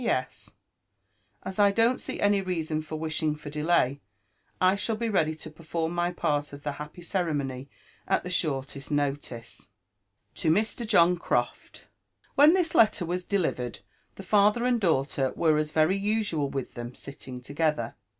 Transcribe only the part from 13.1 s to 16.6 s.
delivered, the father aqd daughter were, as was very usual